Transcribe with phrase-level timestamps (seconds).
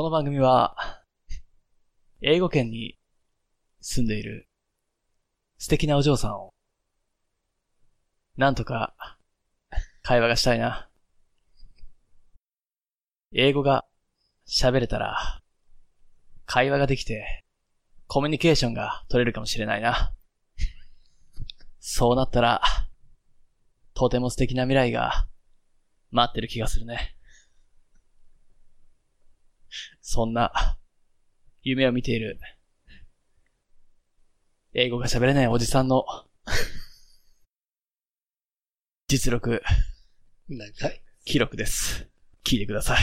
[0.00, 0.74] この番組は、
[2.22, 2.96] 英語圏に
[3.82, 4.48] 住んでいる
[5.58, 6.54] 素敵なお嬢さんを、
[8.38, 8.94] なんとか
[10.00, 10.88] 会話がしたいな。
[13.34, 13.84] 英語が
[14.48, 15.42] 喋れたら、
[16.46, 17.44] 会話ができて、
[18.06, 20.14] コミュニケーションが取れるかもしれないな。
[21.78, 22.62] そうなったら、
[23.92, 25.28] とても素敵な未来が
[26.10, 27.18] 待ってる気がするね。
[30.12, 30.76] そんな、
[31.62, 32.40] 夢を見ている、
[34.74, 36.04] 英語が喋れないおじさんの、
[39.06, 39.62] 実力、
[41.24, 42.08] 記録です。
[42.42, 43.00] 聞いてください。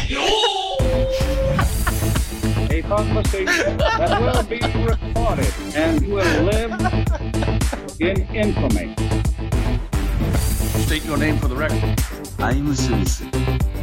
[12.40, 13.77] I'm Smith.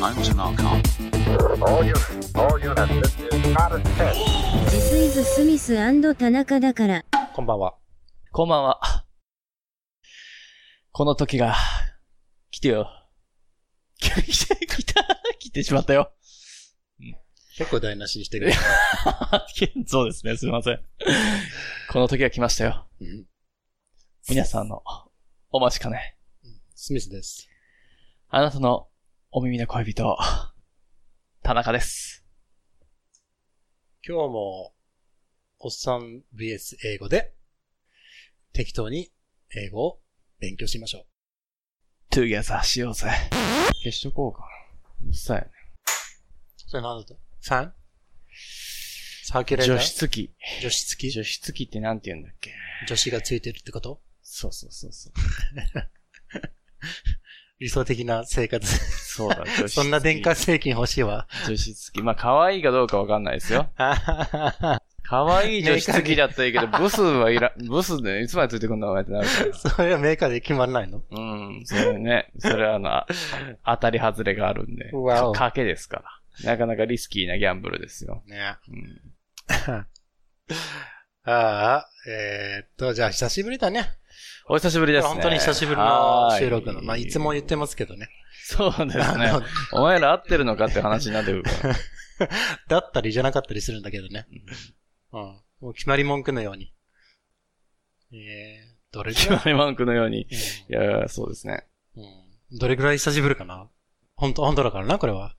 [0.00, 0.80] I'm Tanaka.
[1.60, 4.18] All units, all units, this is not a test.
[4.70, 5.74] This is スミス
[6.14, 7.04] 田中だから。
[7.34, 7.74] こんばんは。
[8.30, 9.04] こんばんは。
[10.92, 11.56] この時が、
[12.52, 12.88] 来てよ。
[13.98, 14.10] 来
[14.46, 15.04] て、来た、
[15.40, 16.12] 来てしまったよ。
[17.56, 18.52] 結構台無しにしてる。
[19.86, 20.80] そうですね、すいません。
[21.90, 22.86] この時が来ましたよ。
[23.00, 23.26] うん
[24.28, 24.82] 皆さんの、
[25.50, 26.16] お待ちかね。
[26.76, 27.48] スミスです。
[28.28, 28.86] あなたの
[29.30, 30.16] お耳の恋人、
[31.42, 32.24] 田中です。
[34.02, 34.72] 今日も、
[35.58, 37.34] おっさん VS 英語で、
[38.54, 39.12] 適当に
[39.54, 40.00] 英語を
[40.40, 41.06] 勉強しましょう。
[42.08, 43.10] together しようぜ。
[43.82, 44.40] 消しとこうか
[45.02, 45.08] な。
[45.08, 45.50] うっさいね。
[46.66, 47.70] それ何だと ?3?
[49.24, 50.34] サーキュレーター除湿機。
[50.62, 52.54] 除湿機除湿機ってなんて言うんだっけ
[52.88, 54.00] 除湿がついてるってこと？
[54.22, 55.12] そうそうそうそう。
[57.60, 58.66] 理想的な生活。
[59.16, 61.26] そうだ、 そんな電化製品欲しいわ。
[61.46, 62.02] 除湿機。
[62.02, 63.68] まあ、可愛いかどうかわかんないですよ。
[65.02, 69.54] 可愛い除湿機だったらいいけど、ブスはいら、ブスでいつまでついてくんだお前ってなるから。
[69.54, 71.02] それはメーカーで決まらないの？
[71.10, 73.06] うん、それね、それはあの、あ
[73.64, 76.02] 当たり外れがあるんで、わ賭けですか
[76.44, 76.50] ら。
[76.52, 78.22] なかなかリスキーなギャンブルですよ。
[78.26, 78.56] ね。
[78.68, 79.00] うん、
[81.24, 83.90] ああ、えー、っと、じゃあ久しぶりだね。
[84.48, 85.12] お久しぶりですね。
[85.14, 86.82] 本当に久しぶりの収録の。
[86.82, 88.08] まあ、いつも言ってますけどね。
[88.44, 89.30] そうですね。
[89.72, 91.76] お前ら合ってるのかって話になってくるから。
[92.68, 94.26] だったりじゃなかったりするんだけどね。
[95.12, 95.40] うん。
[95.60, 96.72] もう決まり文句のように。
[98.12, 99.28] えー、どれぐらい？
[99.36, 100.22] 決まり文句のように。
[100.22, 100.26] い
[100.68, 101.66] や、そうですね。
[101.96, 102.06] うんう
[102.54, 102.58] ん。
[102.58, 103.68] どれぐらい久しぶりかな？
[104.14, 105.36] 本当本当だからな、これは。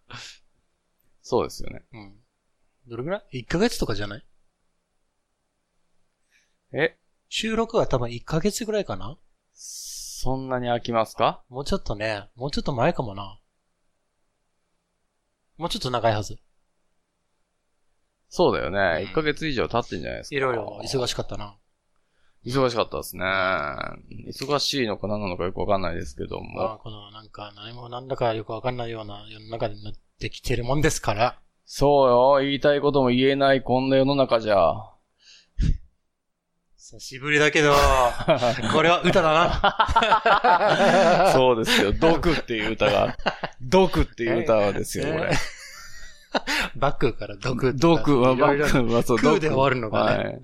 [1.21, 1.83] そうですよね。
[1.91, 2.15] うん。
[2.87, 4.25] どれぐらい ?1 ヶ月とかじゃない？
[6.73, 6.98] え、
[7.29, 9.17] 収録は多分1ヶ月ぐらいかな？
[9.53, 11.43] そんなに飽きますか？
[11.47, 13.39] もうちょっとね、もうちょっと前かもな。
[15.57, 16.39] もうちょっと長いはず。
[18.29, 19.03] そうだよね。
[19.03, 20.35] うん1ヶ月以上経ってんじゃないですか。
[20.35, 21.55] いろいろ忙しかったな。
[22.45, 23.23] 忙しかったですね。
[23.23, 26.79] 忙しいのか何なのかよくわかんないですけどまあ、も。
[26.79, 31.39] このなんか何もなんだかよくわかんないような世の中になってきてるもんですから。
[31.65, 32.09] そう
[32.41, 32.49] よ。
[32.49, 34.73] 言いたいことも言えないこんな世の中じゃ。
[36.89, 37.75] 久しぶりだけど、
[38.73, 41.29] これは歌だな。
[41.37, 41.91] そうですよ。
[41.91, 43.15] 毒っていう歌が。
[43.61, 45.29] 毒っていう歌はですよ、これ。
[46.75, 50.39] バックから毒毒は、バックはそう、空で終わるのがねはい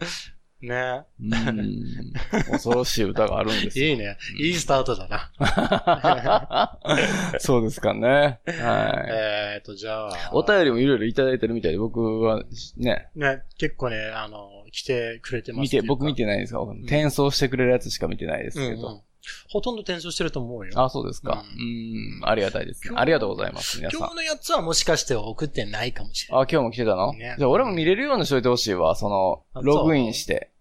[0.66, 1.04] ね。
[1.20, 2.14] うん
[2.52, 3.88] 恐ろしい歌があるんですよ。
[3.88, 4.18] いいね。
[4.40, 5.32] いいスタートだな。
[7.40, 8.08] そうですかね。
[8.10, 8.48] はい。
[8.48, 10.32] えーと、じゃあ。
[10.34, 12.44] お便りもいろいろいただいてるみたいで、僕は
[12.78, 18.88] ね、ね、結構ね、あの、来てくれてます見て、僕見ててないですが、転送してくれるやつしか見てないですけど。
[18.88, 19.02] うんうん
[19.50, 20.72] ほとんど転送してると思うよ。
[20.76, 21.44] あ、そうですか。
[21.58, 24.10] ううん、ん、ありがたいですありがとうございます、皆さん今。
[24.10, 26.44] 日のやつはもしかして送ってないかもしれない。
[26.44, 28.96] あ、今日も来てたの、ねじゃあ俺も見れるようにしといてほしいわ。
[28.96, 30.52] そのあ、ログインして。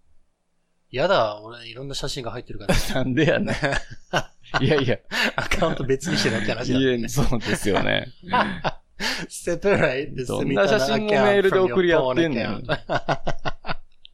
[0.95, 2.75] やだ、俺いろんな写真が入ってるから。
[2.95, 3.55] なんでやねん。
[4.65, 4.99] いやいや、
[5.35, 6.97] アカウント別にしろって話だ、ね。
[6.97, 8.09] いや、そうですよね。
[9.29, 12.61] separate the どんな写真もメールで送り合ってんのよ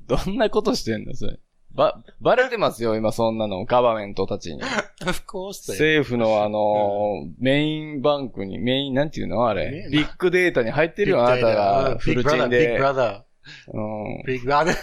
[0.07, 1.39] どんなことしてんのそれ。
[1.75, 3.65] ば、バレてますよ、今そんなの。
[3.67, 4.63] ガバメントたちに。
[5.05, 9.89] 政府のあのーメインバンクに、メイン、なんていうのあれね。
[9.91, 11.99] ビッグデータに入ってるよ、あなたが。
[11.99, 12.81] フルチンで。
[12.81, 13.23] brother,
[13.69, 14.23] うん。
[14.27, 14.75] big brother.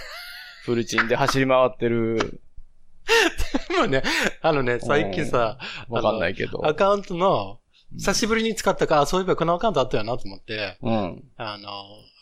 [0.67, 2.41] フルチンで走り回ってる。
[3.69, 4.03] でもね、
[4.41, 6.67] あのね、最近さ、わかんないけど。
[6.67, 7.61] アカウントの、
[7.95, 11.23] 久しぶりに使ったから、あそういえばこのアカウントあったよなと思って、うん。
[11.37, 11.69] あの、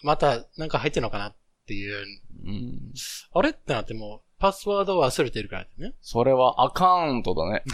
[0.04, 2.06] またなんか入ってんのかなっていう、
[2.46, 2.94] うん。
[3.34, 5.96] あれってなってもう、パスワードを忘れてるからね。
[6.02, 7.64] それはアカウントだね。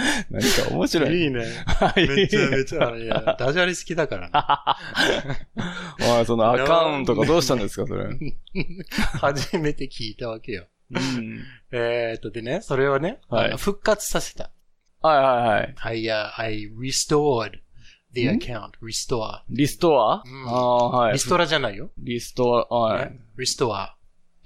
[0.30, 1.22] 何か面白い。
[1.22, 1.44] いいね。
[1.66, 5.38] は いめちゃめちゃ、いや、 ダジャレ好きだからね。
[6.18, 8.04] おい、そのアカウントがどうしたんですか、それ。
[8.04, 8.36] うん。
[9.20, 10.66] 初めて聞いたわけよ。
[11.70, 14.50] えーっと、でね、それをね、はい復活させた。
[15.00, 16.04] はいはいはい。
[16.06, 17.52] I, uh, I restored
[18.14, 18.70] the ん account.
[18.82, 19.42] restore.
[19.50, 21.12] リストア、うんああ、はい。
[21.14, 21.90] リストラじゃないよ。
[21.98, 23.10] リストア、はい。
[23.10, 23.90] ね restore.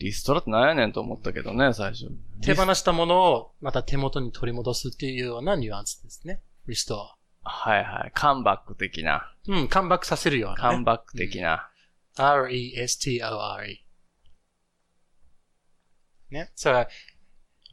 [0.03, 2.11] リストラって何やねんと思ったけどね、最初。
[2.43, 6.43] 手放したものをまた手元に取り戻すっていうようなニュアンスですね。
[6.67, 7.15] restore.
[7.45, 8.13] はいはい。
[8.15, 9.33] カンバック的な。
[9.49, 10.61] うん、カムバックさせるような、ね。
[10.61, 11.69] カンバック的な。
[12.17, 13.85] R-E-S-T-O-R-E。
[16.31, 16.53] ね。
[16.55, 16.89] それは、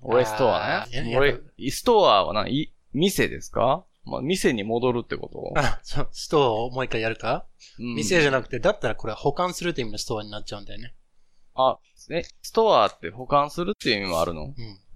[0.01, 1.15] 俺ストアね。
[1.15, 1.39] 俺、
[1.71, 2.73] ストアは何？
[2.93, 3.85] 店ですか？
[4.05, 5.53] まあ、店に戻るってこと？
[5.55, 7.45] あ、そう、ストアをもう一回やるか、
[7.77, 10.95] うん店じゃなくて、だったらこれは保管するって意味のストアになっちゃうんだよね。
[11.61, 11.79] あ、
[12.11, 14.43] え、ストアって保管するっていう意味もあるの？
[14.45, 14.53] うん。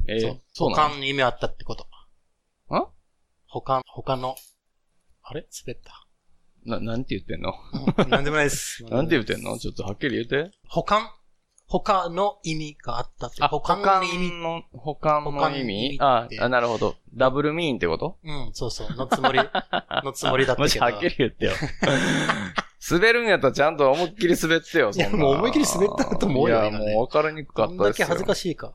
[0.08, 0.70] えーそう。
[0.70, 1.84] 保なの管に意味あったってこと。
[1.84, 1.88] ん？
[3.48, 4.36] 保管、他の、
[5.22, 5.46] あれ？
[5.66, 6.08] 滑った？
[6.66, 7.54] な、なんて言ってんの？
[7.98, 8.84] うんなんでもないです。
[8.90, 9.58] なんて言ってんの？
[9.60, 10.52] ちょっとはっきり言って。
[10.68, 11.10] 保管？
[11.66, 13.42] 他の意味があったって。
[13.44, 14.32] あ、保保管管の意味。
[14.42, 16.96] の、保管保管の意の意味味あってあ、なるほど。
[17.14, 18.20] ダブルミーンってこと？
[18.24, 18.90] うん、そうそう。
[18.96, 19.40] のつもり、
[20.04, 20.64] のつもりだったけど。
[20.64, 21.52] もしはっきり言ってよ。
[22.92, 25.10] 滑るんやったらちゃんと思いっきり滑ってよ、そんな。
[25.10, 27.86] いやもう思いっきり滑ったと思うよいや、もう分かりにくかったですよ。
[27.86, 28.74] だけ恥ずかしいか。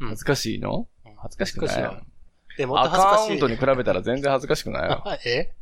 [0.00, 0.86] うん恥ずかしいの？
[1.20, 2.18] 恥ずかしくない恥ずかしい
[2.58, 3.28] で、もア恥ずかしい。
[3.28, 5.04] カウントに比べたら全然恥ずかしくないよ。
[5.24, 5.52] え？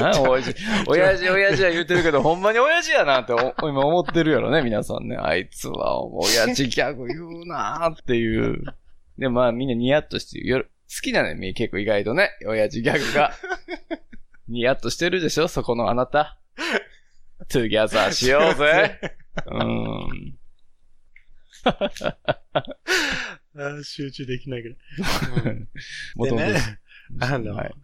[0.00, 0.54] 何 親父、
[0.86, 5.16] 親父、親父は言ってるけど、ほんまに親父やなってお今思ってるやろね、皆さんね。
[5.16, 8.62] あいつは親父ギャグ言うなっていう。
[9.18, 10.40] で、まあみんなニヤッとして。
[10.52, 10.64] 好
[11.02, 12.30] きなのよ、み結構意外とね。
[12.46, 13.32] 親父ギャグが。
[14.48, 15.48] ニヤッとしてるでしょ？
[15.48, 16.38] そこのあなた。
[17.48, 18.98] together しようぜ。
[19.46, 20.38] うん。
[21.64, 24.78] あー集中できないぐらい。
[26.16, 26.60] もともとでね
[27.20, 27.74] あの、はい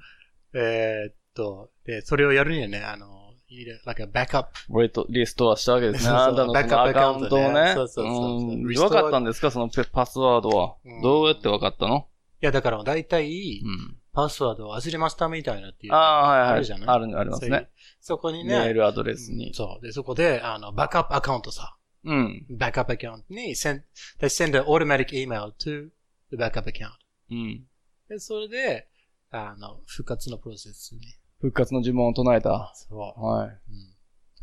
[0.55, 4.81] えーっと、で、それをやるにはね、あの、いいねなんか、バックアップ。
[4.81, 6.11] レットリストはしたわけですね。
[6.11, 7.73] あなたのそのアカウントをね。
[7.75, 9.51] そうそうそうそううん分かったんですか？
[9.51, 11.03] そのペパスワードはうん。
[11.03, 12.09] どうやって分かったの？
[12.43, 13.97] いや、だから、だいたいう、ん。
[14.15, 15.93] パスワードを忘れましたみたいなっていう。
[15.93, 16.51] ああ、はいはい。
[16.51, 16.89] あるじゃない？
[16.89, 17.69] ある、ありますね。
[18.01, 19.53] そこにメーね、ルアドレスに。
[19.55, 19.85] そう。
[19.85, 21.77] で、そこで、あの、バックアップアカウントさ。
[22.05, 22.47] うん。
[22.51, 23.83] バックアップアカウントに send,
[24.21, 25.89] they send an automatic email to
[26.31, 26.91] the backup account.
[27.31, 27.67] うん。
[28.09, 28.89] で、それで、
[29.31, 31.01] あの、復活のプロセスに。
[31.41, 32.73] 復活の呪文を唱えた。
[32.75, 33.25] そう。
[33.25, 33.49] はい。
[33.49, 33.57] うん。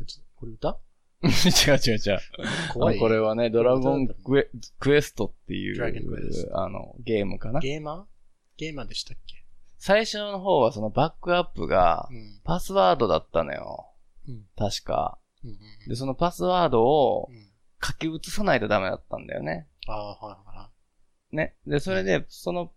[0.06, 0.78] ちょこれ歌？
[1.22, 1.30] 違う
[1.76, 2.18] 違う違う。
[2.74, 2.96] 怖い。
[2.96, 7.60] あこれはね、ドラゴンクエクエストっていうあの、ゲームかな？
[7.60, 8.04] ゲーマー？
[8.56, 9.41] ゲーマーでしたっけ？
[9.84, 12.40] 最初の方はそのバックアップがうん。
[12.44, 13.88] パスワードだったのよ。
[14.28, 14.44] うん。
[14.56, 15.18] 確か。
[15.42, 15.58] うんうん
[15.88, 17.48] で、そのパスワードをうん。
[17.84, 19.66] 書き写さないとダメだったんだよね。
[19.88, 20.70] ああ、はいは
[21.32, 21.56] ね。
[21.66, 22.70] で、それで、その、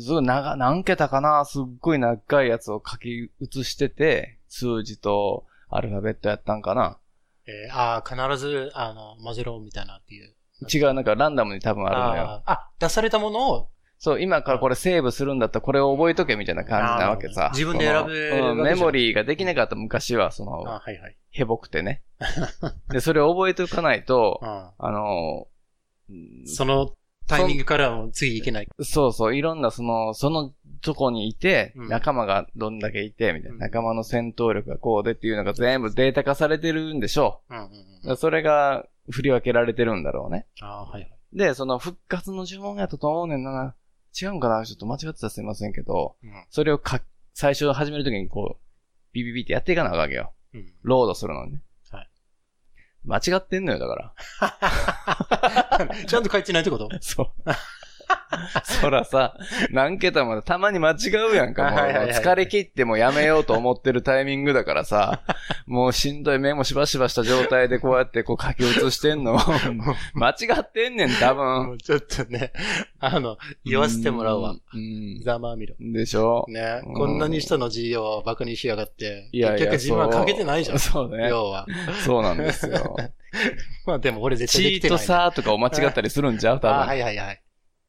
[0.00, 1.44] すごい長、何桁かな？
[1.44, 6.98] すっごい長いやつを書き写してて、数字とアルファベットやったんかな？
[7.44, 7.50] い。
[7.50, 10.36] えー、ああ、必ず、あの、混ぜろみたいなっていう。
[10.72, 12.42] 違う、なんかランダムに多分あるのよ。
[12.46, 13.68] あ、出されたものを、
[14.02, 17.50] そう、今からこれセーブするんだったらこれを覚えとけみたいな感じなわけさ。
[17.52, 21.16] 自分で選べるうんメモリーができなかった昔は、その、あはいはい。
[21.32, 22.02] へぼくてね。
[22.90, 25.48] で、それを覚えておかないと、ああの、
[26.08, 26.94] うんその
[27.28, 28.68] タイミングからも次いけない。
[28.80, 30.50] そうそう、いろんなその、その
[30.80, 37.66] とこにいて、うん仲間がどんだけいて、みたいな、うん仲間の戦闘力がこうでっていうのが全部データ化されてるんでしょうんうんう。
[37.66, 38.02] だうん。
[38.04, 40.46] からそれが振り分けられてるんだろうね。
[40.62, 41.10] あはいはい。
[41.34, 43.74] で、その復活の呪文やったと思うねんな。
[44.18, 44.64] 違うんかな？
[44.64, 47.00] ちょっと間違ってたらすいませんけど、うんそれをか、
[47.34, 48.62] 最初始めるときにこう、
[49.12, 50.32] ビビビってやっていかなあかんわけよ。
[50.54, 50.72] うん。
[50.82, 51.62] ロードするのにね。
[51.90, 52.08] はい。
[53.04, 54.14] 間違ってんのよ、だか
[55.78, 55.96] ら。
[56.06, 56.88] ちゃんと書いてないってこと？
[57.00, 57.30] そう。
[58.64, 59.36] そらさ、
[59.70, 60.94] 何桁までたまに間違
[61.32, 61.70] うやんか。
[61.70, 65.22] もう疲れ切ってもうやめようと思ってるタイミングだからさ、
[65.66, 69.38] もうしんどい目もしばしばした状態でこうやってこう書き写してんの。
[70.14, 71.70] 間違ってんねん、多も分。
[71.72, 72.52] うちょっとね、
[73.00, 74.54] あの、言わせてもらうわ。
[74.74, 75.20] うん。
[75.24, 75.74] ざまあみろ。
[75.80, 75.92] うん。
[75.92, 76.44] でしょ？
[76.48, 79.28] ねうんこんなに人の字をバカにしやがって。
[79.32, 80.78] いやいや、結局自分は書けてないじゃん。
[80.78, 81.28] そうね。
[81.28, 81.66] 要は。
[82.04, 82.96] そうなんですよ。
[83.86, 86.60] まあでも俺絶対できてない、チートサーとかを間違ったりするんちゃう？
[86.60, 86.98] 多あは分。
[86.98, 87.40] いはいはい。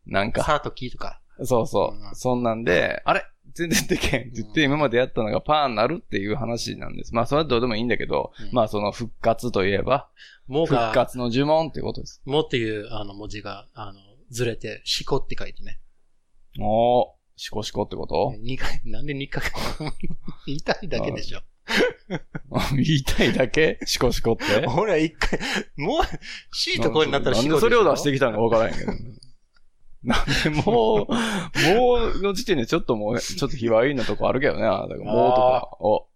[0.05, 0.43] なんか。
[0.43, 1.22] サーとキーとか。
[1.43, 2.12] そうそうう。
[2.12, 3.24] んそんなんで、あれ？
[3.53, 7.13] 全然でけんって言って今までやったのがパーになるっていう話なんです。
[7.13, 10.10] まあそれはどうでもいいんだけど、うんまあその復活といえば、
[10.46, 12.22] 復もが、活の呪文っていうことです。
[12.24, 15.81] もっていうあの文字が、あの、ずれて、しこって書いてね。
[16.62, 17.05] おー、
[17.36, 18.34] シコシコってこと？
[18.39, 19.43] 二回、なんで二回
[20.46, 21.41] 言いたいだけでしょ。
[22.72, 23.79] 言いたいだけ？
[23.86, 24.65] シコシコって？
[24.77, 25.39] 俺は一回、
[25.75, 28.93] もう、しいところになったらなんしこでそれを出してききたのかわからへんけど。
[30.03, 31.13] なんでもう、
[31.75, 34.63] もうの時点でちょっともう、ちょっと卑猥なとこあるけどね。
[34.63, 35.77] あだからもうとか。
[35.79, 36.08] お。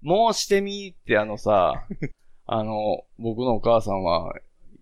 [0.00, 1.86] もうしてみってあのさ、
[2.46, 4.34] あの、僕のお母さんは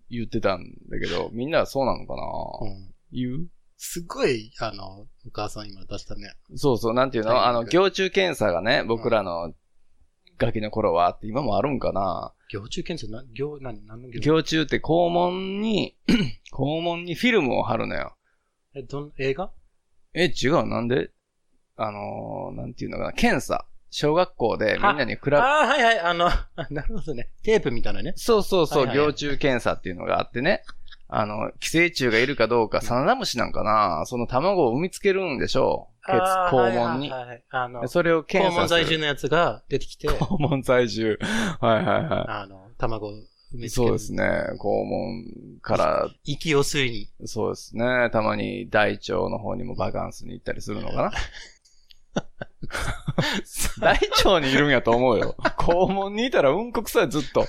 [0.09, 2.21] 言ってたんだけど、みんなはそうなのかな、
[2.61, 2.93] うん。
[3.11, 3.47] 言う？
[3.77, 6.33] すごい、あの、お母さん今出したね。
[6.55, 7.45] そうそう、なんていうの？
[7.45, 9.53] あの、行中検査がね、僕らの
[10.37, 15.97] ガキの頃はあって、今もあるんかな行中検査、な、行、何、何の行行中って肛門に、
[16.53, 18.15] 肛門にフィルムを貼るのよ。
[18.75, 19.51] え、どん、映画？
[20.13, 21.11] え、違う、なんで？
[21.75, 23.67] あのーなんていうのかな、検査。
[23.89, 26.29] 小学校でみんなに比べ、ああ、はいはい、あの、
[26.69, 27.29] なるほどね。
[27.43, 28.13] テープみたいなね。
[28.15, 30.63] そうそうそう、はいはいはい行中検査っていうのがあってね。
[31.09, 36.05] あの、寄生虫がいるかどうか、サナダムシなんかな、その卵を産みつけるんでしょう。
[36.05, 37.09] ケツ、あー肛門に。
[37.09, 38.79] はいはいはいあの、それを肛検査する。
[38.81, 41.17] 門在住のやつが出てきて、肛門在住。
[41.61, 43.15] はいはいはあの、卵を埋
[43.53, 43.69] めい。
[43.69, 43.87] つける。
[43.87, 44.23] そうですね。
[44.59, 45.23] 肛門
[45.61, 47.09] から、息を吸いに。
[47.25, 48.09] そうですね。
[48.11, 51.11] たまに大腸の方にもバカンスに行ったりするのかな。
[53.79, 53.93] 大
[54.25, 55.35] 腸にいるんやと思うよ。
[55.57, 57.47] 肛門にいたらうんこ臭いずっと。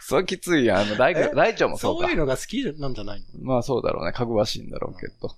[0.00, 0.78] そうきついやん。
[0.80, 1.30] あの大え？
[1.34, 2.18] 大腸もそうかそういう。
[2.18, 3.26] のが好きなんじゃないの？
[3.42, 4.12] まあそうだろうね。
[4.12, 5.30] かぐわしいんだろうけど。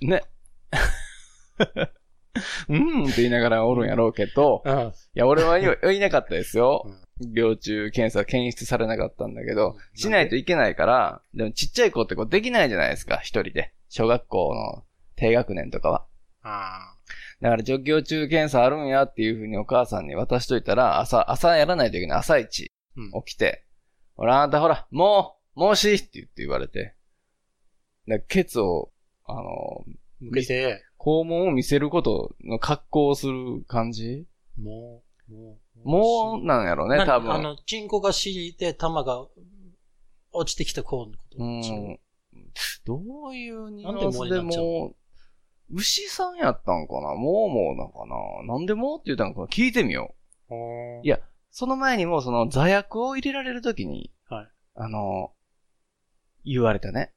[0.06, 0.22] ね。
[2.68, 6.86] うんって言いながらおるんやろうけど、あいや、俺は言いなかったですよ。
[7.34, 13.74] 病中検査検出されなかったんだけど、しないといけないから、でもちっちゃい子ってこうできないじゃないですか、一人で。
[13.90, 16.06] 小学校の低学年とかは。
[16.42, 16.94] あ
[17.42, 22.18] だから、除行中検査あるんやっていうふうにお母さんに渡しといたら、朝、朝やらないといけない。
[22.18, 23.66] 朝一、うん起きて、
[24.14, 26.94] ほら、あんたほら、もう、もうしって言って言われて。
[28.06, 28.92] だケツを、
[29.24, 29.42] あの、
[30.20, 34.24] 向けて、肛門を見せることの格好をする感じ
[34.56, 37.32] もう、もう、もうなんやろね、な多分。
[37.32, 39.26] あの、チンコが敷いて、玉が
[40.30, 41.38] 落ちてきた子のこと。
[41.40, 41.98] うん。
[42.84, 44.94] どういうニュアンスでも、
[45.72, 47.14] 牛さんやったんかな？
[47.14, 48.06] もうもうなのか
[48.46, 48.54] な？
[48.54, 50.14] なんでもうって言ったのか聞いてみよ
[50.50, 51.04] う。
[51.04, 51.18] いや
[51.50, 55.32] その前にも、その座薬を入れられるときに、はいあの、
[56.44, 57.12] 言われたね。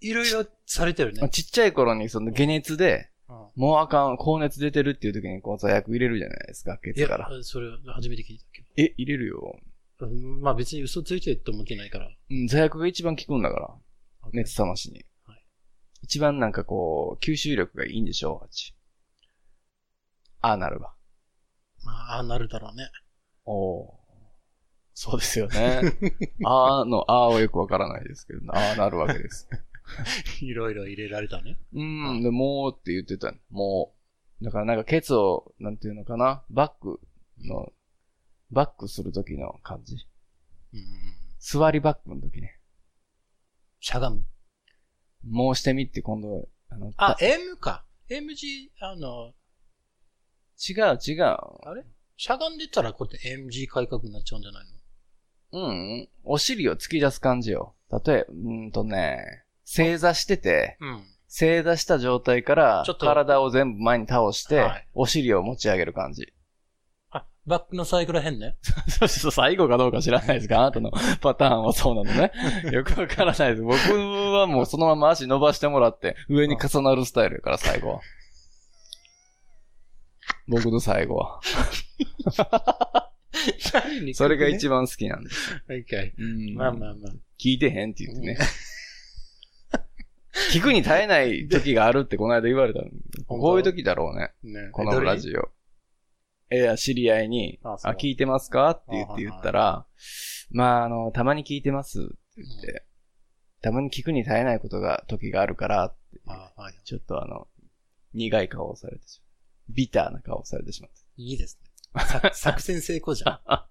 [0.00, 1.28] いろいろされてるね。
[1.30, 9.56] ちっちゃい頃にその解熱で、うんもうあかん、高熱出てるっていう時にこう座薬入れるじゃないですか、ケいやツから。、それ初めて聞いたけえ、入れるよ。
[9.98, 10.06] ど。
[10.06, 12.08] うんまあ別に嘘ついてると思ってないから。
[12.08, 13.68] うん、座薬が一番効くんだから。
[14.32, 15.04] 熱冷ましに。
[16.00, 18.74] はい一番なんかこう、吸収力がいいんでしょう、あっち。
[20.40, 20.94] ああなるわ。
[21.84, 22.90] まあ、ああなるだろうね。
[23.44, 24.00] おお。
[24.94, 25.80] そうですよね。
[26.44, 29.48] あーの、あーはよくわからないですけど、ああなるわけです。
[30.42, 31.58] いろいろ入れられたね。
[31.72, 33.94] うん、で、もうって言ってたのも
[34.40, 34.44] う。
[34.44, 37.00] だからなんかケツを、なんていうのかな、バック
[37.44, 37.72] の、
[38.50, 39.96] バックする時の感じ。
[40.74, 40.80] うん。
[41.38, 42.58] 座りバックの時ね。
[43.80, 44.24] しゃがむ。
[45.28, 47.84] もうしてみって今度、あの、あ、た M か。
[48.08, 49.32] MG、あの、
[50.58, 51.22] 違う違う。
[51.22, 51.84] あれ？
[52.16, 54.64] しゃがんでたらこうやって MG 改革になっちゃうんじゃない
[55.52, 55.68] の？
[55.68, 57.74] うん、お尻を突き出す感じよ。
[57.90, 61.04] 例えば、うーんとね、正座してて、うん。
[61.28, 66.32] 正座した状態からちょっ、と体を全部前に倒して、はいお尻を持ち上げる感じ。
[67.46, 68.56] あ、バックのサイクらへんね。
[68.88, 72.32] そうそう、最後かどうか知らないですが、あなたのパターンはそうなのね。
[72.72, 73.62] よくわからないです。
[73.62, 78.00] 僕はもうそのまま足伸ばしてもらって、上に重なるスタイルやから、最後は。
[80.48, 81.40] 僕の最後は。
[84.14, 85.50] それが一番好きなんです。
[85.66, 85.78] 番。
[85.78, 86.12] Okay.
[86.18, 87.12] うんまあまあまあ。
[87.38, 88.36] 聞いてへんって言ってね。
[90.52, 92.88] 聞くに耐えない時があるってこの間言われたの。
[93.26, 94.32] こういう時だろうね。
[94.42, 95.50] ねこのラジオ。
[96.50, 98.70] えや、知り合いに、ああそう聞いてますか？
[98.70, 99.86] って言って言ったら、
[100.50, 102.84] まあ、あの、たまに聞いてますって言って、
[103.62, 106.74] たまに聞くに耐えないことが、時があるからって、あはい。
[106.84, 107.46] ちょっとあの、
[108.14, 109.26] 苦い顔をされてしまっ
[109.68, 109.72] た。
[109.74, 111.70] ビターな顔をされてしまっいいですね。
[112.04, 113.40] さ 作戦成功じゃん。
[113.44, 113.68] た。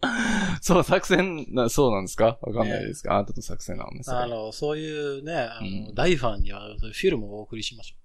[0.62, 2.38] そう、作戦な、そうなんですか？
[2.40, 7.96] わかんないですか、あなたと作戦なのあの、そういうね、あの、うん大ファンには、そういうフィルムをお送りしましょ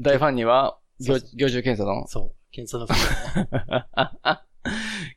[0.00, 2.02] 大ファンには、蟯そうそう蟯虫検査の？
[2.04, 2.08] う。
[2.08, 2.36] そう。
[2.56, 2.86] 検査の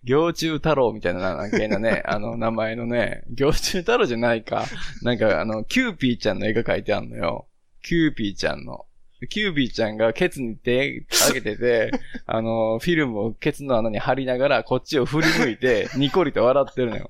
[0.03, 4.65] 蟯虫太郎みたいな、なんか変なね、あの、名前のね、蟯虫太郎じゃないか。
[5.03, 7.47] なんか、あの、キューピーちゃんの絵が描いてあんのよ。
[7.81, 8.85] キューピーちゃんの。
[9.29, 11.91] キューピーちゃんがケツに手上げてて、
[12.27, 17.09] あの、フィルムをケツの穴に貼りながら、こっちを振り向いて、ニコリと笑ってるのよ。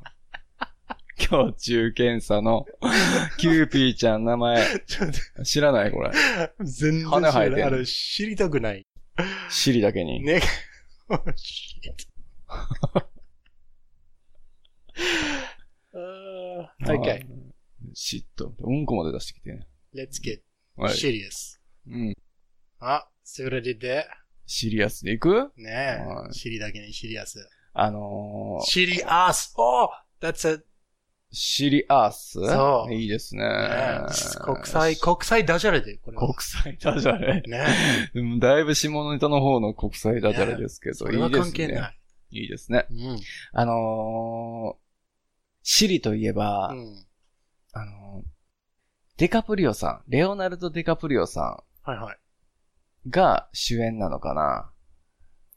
[1.20, 2.66] 蟯虫検査の、
[3.38, 4.64] キューピーちゃん名前、
[5.38, 5.44] ル。
[5.44, 6.12] 知らないこれ。
[6.62, 8.86] 全然羽生えてんのあの、知りたくない。
[9.50, 10.22] 尻だけに。
[10.24, 10.42] ね。
[15.94, 17.22] あー OK。
[17.94, 18.54] Shit。
[18.60, 19.68] うんこまで出してきてね。
[19.94, 20.42] Let's get
[20.76, 20.94] はい。
[20.94, 21.60] serious.
[21.88, 22.14] うん。
[22.80, 24.06] あ、それで、
[24.46, 25.52] シリアスでいく？
[25.58, 27.48] ねえ、はいシリだけにシリアス。
[27.74, 29.90] あのー、シリアス !Oh!
[30.22, 30.64] That's a,
[31.32, 32.34] シリアス？
[32.34, 33.44] そういいですね。
[33.44, 34.02] ね
[34.44, 36.26] 国際、国際ダジャレで、これは。
[36.26, 37.44] 国際ダジャレ？
[37.46, 37.68] ね
[38.40, 41.98] だいぶ下ネタの方の国際ダジャレですけど、それはいいです関係なね。
[42.32, 42.42] い。
[42.42, 42.88] いいですね。
[42.90, 43.20] うん。
[43.54, 44.80] あのー、
[45.62, 47.06] シリといえば、うん。
[47.74, 48.24] あのー、
[49.18, 52.16] デカプリオさん、レオナルド・デカプリオさはいはい。
[53.08, 54.72] んが主演なのかな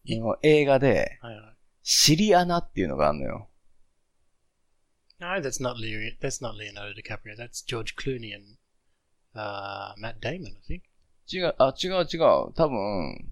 [0.06, 1.56] の映画で、はいはい。
[1.82, 3.48] シリアナっていうのがあるのよ。
[5.22, 7.36] No, that's not Leo, that's not Leonardo DiCaprio.
[7.38, 8.56] That's George Clooney and
[9.36, 10.82] uh, Matt Damon, I think.
[11.32, 12.52] 違う、あ、違う違う。
[12.54, 13.30] 多分、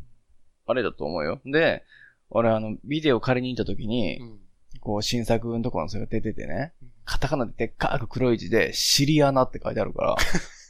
[0.67, 1.41] あれだと思うよ。
[1.45, 1.83] で、
[2.31, 4.39] 俺あの、ビデオ借りに行った時に、うん。
[4.81, 10.17] こう、新作のところのそれが出ててねうん、カタカナででっかく黒い字で、シリアナって書いてあるから、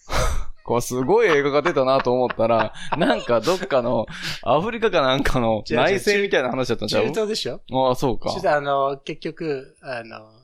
[0.64, 4.06] こう、すごい映画が出たなと思ったら、なんかどっかの、
[4.42, 7.60] アフリカかなんかの内戦みたいな話だったんちゃ中う東でしょ？
[7.72, 8.38] ああ、そうかそ。
[8.38, 10.39] してあの、結局、あの、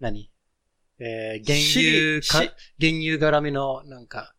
[0.00, 0.30] 何？
[0.98, 4.34] えー、原シ油か、原油絡みの、なんか、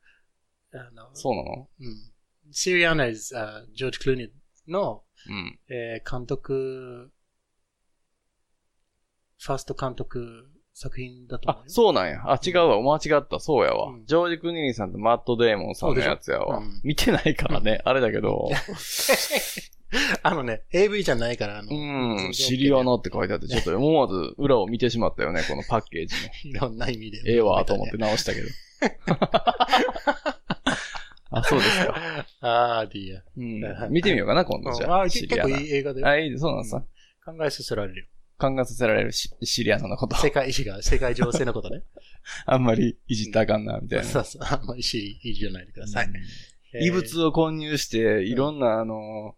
[0.73, 1.69] あの、そうなの？
[1.79, 2.11] うん。
[2.51, 5.59] シリアナ is、uh, ジョージ・クルーニーの、うん。
[5.69, 7.11] えー、監督、
[9.39, 12.23] ファースト監督作品だと思うあよ。、そうなんや。
[12.25, 12.81] あ、違うわ。
[12.81, 13.39] 間違った。
[13.39, 13.91] そうやわ。
[13.91, 16.57] うんジョージ・クルーニーさんとマット・デーモンさんのやつやわ。
[16.57, 17.81] うん見てないからね。
[17.83, 18.49] あれだけど。
[20.23, 22.33] あのね、AV じゃないから、あの、うん。
[22.33, 25.43] シリアナって書いてあって、ちょっと思わず裏を見てしまったよね。
[25.47, 26.21] このパッケージの。
[26.51, 27.21] いろんな意味で。
[27.25, 28.47] ええわ、と思って直したけど。
[31.29, 32.25] あ、そうですか。
[32.41, 33.23] Oh, dear。
[33.85, 33.91] うん。
[33.91, 35.01] 見てみようかな、今度じゃあ。
[35.01, 36.07] あー、シリアナ結構いい映画だよ。
[36.07, 36.83] あ、いい、そうなんさ。
[37.25, 38.05] 考えさせられるよ。
[38.39, 40.15] 考えさせられるシシリアナのこと。
[40.17, 41.83] 世界史が、世界情勢のことね。
[42.45, 44.05] あんまりいじったらあかんな、みたいな。
[44.05, 46.09] そうそう、あんまり知り、いいじゃないでください。
[46.81, 49.35] 異物を混入して、いろんな、あの、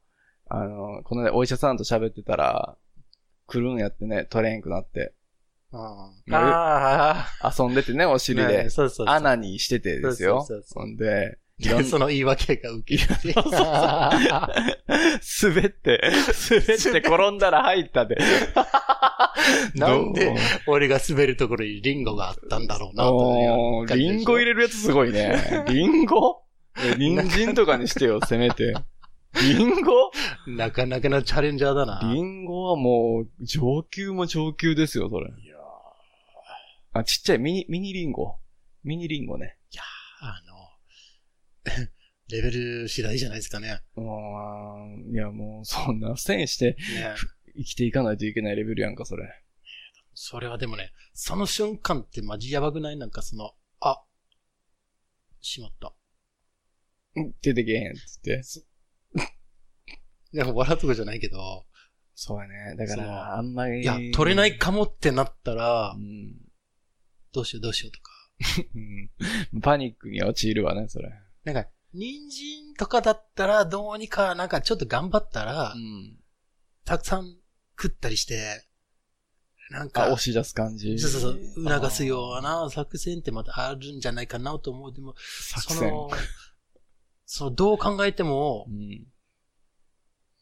[0.49, 2.75] あの、このね、お医者さんと喋ってたら、
[3.47, 5.13] 来るんやってね、取れんくなって。
[5.71, 5.79] うん
[6.25, 8.69] まああ、遊んでてね、お尻でね。
[8.69, 9.15] そうそうそう。
[9.15, 10.83] 穴にしててですよそうそうそう。
[10.83, 11.37] ほんで、
[11.87, 13.35] その言い訳が受けて。
[13.35, 13.51] 滑
[15.61, 16.01] って、
[16.49, 18.17] 滑って転んだら入ったで。
[19.75, 20.35] なんで
[20.67, 25.65] 俺が滑るところにリンゴがあったんだろうなうリンゴ入れるやつすごいね。
[25.67, 26.41] リンゴ？
[26.81, 28.73] え人参とかにしてよ、せめて。
[29.35, 30.11] リンゴ？
[30.47, 31.99] なかなかのチャレンジャーだな。
[32.13, 35.27] リンゴはもう、上級も上級ですよ、それ。
[35.41, 35.57] いや
[36.93, 38.37] あ、ちっちゃいミニ、ミニリンゴ。
[38.83, 39.57] ミニリンゴね。
[40.21, 40.55] あの、
[42.29, 43.79] レベル次第じゃないですかね。
[43.95, 44.03] うー
[45.11, 47.15] んいや、もう、そんな、線してね
[47.55, 49.23] 生きていかないといけないレベルやんか、それ。
[50.13, 52.97] それはでもね、その瞬間ってマジやばくない？
[52.97, 54.03] なんかその、あ、
[55.39, 55.93] しまった。
[57.15, 58.41] うん出てけへん、つって。
[60.31, 61.65] いや、笑うとこじゃないけど、
[62.13, 62.75] そうやね。
[62.77, 63.81] だから、あんまり。
[63.81, 66.35] いや、取れないかもってなったらう、ん。
[67.33, 68.11] どうしようどうしようとか。
[68.75, 71.11] うんパニックに陥るわね、それ。
[71.43, 76.17] なんか、人参とかだったら、どうにか、なんかちょっと頑張ったら、ん。
[76.85, 77.35] たくさん
[77.81, 78.65] 食ったりして、
[79.71, 80.97] なんあ、か、押し出す感じ。
[80.99, 81.21] そうそう
[81.55, 84.93] そう、促すような作戦ってまたあるんじゃないかなと思う。
[84.93, 85.15] でも。
[85.17, 86.09] その、
[87.25, 89.05] その、どう考えてもう、ん。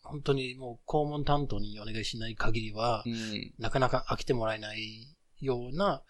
[0.09, 3.53] 本当にもう、肛門担当にお願いしない限りは、うん。
[3.59, 6.03] なかなか飽きてもらえないような、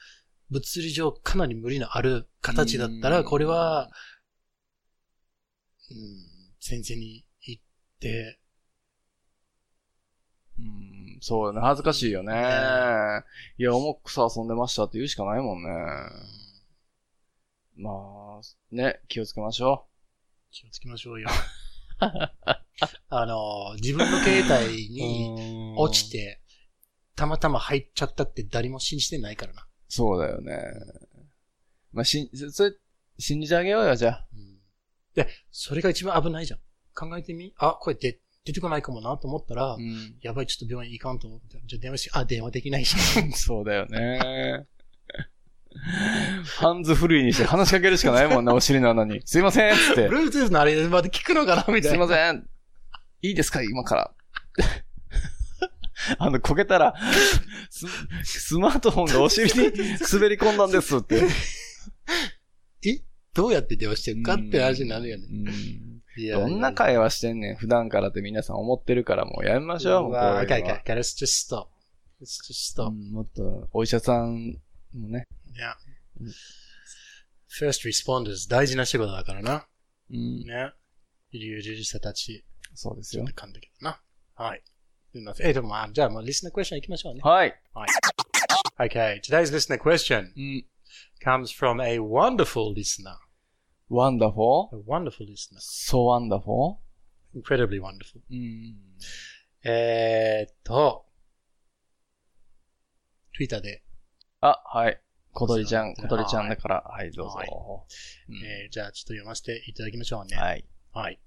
[0.50, 3.90] 物理上かなり無理のある形だったら、うんこれは、
[5.90, 5.98] うん、
[6.60, 7.60] 先生に言っ
[8.00, 8.40] て、
[10.60, 11.62] うん、そうよね。
[11.62, 12.34] 恥ずかしいよね。
[12.34, 13.24] ね
[13.58, 15.70] いや、重くさ遊んでましたって言うしかないもんね。
[17.76, 19.86] まあ、ね、気をつけましょ
[20.52, 21.30] 気をつけましょうよ。
[23.10, 24.90] あの、自分の携帯う。
[24.90, 26.10] にうん落ち。
[26.10, 26.42] て、
[27.16, 29.68] たまたま入っちゃったって誰も信じてないからな。
[29.90, 30.62] そうだよね。
[31.92, 32.74] まあ、しん、それ、
[33.18, 34.28] 信じてあげようよ、じゃあ。
[34.34, 34.48] うん
[35.16, 36.60] で、それが一番危ないじゃん。
[36.94, 37.52] 考えてみ？
[37.58, 40.16] あ、これで出てこないかもなと思ったら、うん。
[40.22, 41.60] やばい、ちょっと病院行かんと思って。
[41.66, 42.96] じゃあ電話し、あ、電話できないし。
[43.34, 44.68] そうだよね。
[46.60, 49.22] ハンズフリーにして話しかけるしかないもんね、 お尻の穴に。
[49.26, 50.10] すいませんっつって。
[50.10, 52.06] Bluetooth のあれまで聞くのかなみたすいいな。
[52.06, 52.48] ません。
[53.22, 54.12] いいですか今から。
[56.20, 56.94] あの、こけたら、
[57.70, 57.88] ス
[58.24, 59.72] スマートフォンがお尻に
[60.12, 61.24] 滑り込んだんですって。
[62.86, 63.02] え？
[63.34, 65.26] どうやって電話してるかって話になるよね。
[66.34, 71.68] どんな会話してんねん、普段からって皆さん思ってるからもうやめましょう、もうこういうのは Okay, okay, okay, let's just stop.
[72.20, 72.90] Let's just う stop.
[72.90, 74.58] んもっと、お医者さん
[74.96, 75.76] もね、いや、
[77.50, 79.68] first responders 大事な仕事だからな。
[80.12, 80.46] うん。
[80.46, 80.72] ね。
[81.32, 83.42] 医療従事者たち、そうですよちょっと。
[83.44, 84.02] 噛んだけどな。
[84.36, 84.62] はい。
[85.12, 85.48] すみません。
[85.48, 87.22] え、でもまあ、じゃあもう listener question 行きましょうね。
[87.24, 87.60] はい。
[88.80, 90.66] Okay, today's listener question うん。
[91.26, 93.16] comes from a wonderful listener.
[93.90, 94.70] wonderful?
[94.74, 95.60] A wonderful listener.
[95.60, 96.78] so wonderful?
[97.36, 98.22] Incredibly wonderful.
[98.30, 98.76] うん。
[99.64, 101.06] えーっと、
[103.36, 103.84] Twitter で、
[104.42, 105.02] あ、はい。
[105.38, 107.36] 小鳥ちゃん、はい小鳥ちゃんだから、はい、どうぞ。
[107.38, 110.36] はいうんえーじゃあちょっと読ませていただきましょうね。
[110.36, 110.66] はい。
[110.92, 111.20] はい。